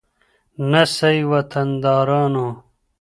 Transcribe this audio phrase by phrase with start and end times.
[0.71, 2.47] نه سئ وطندارانو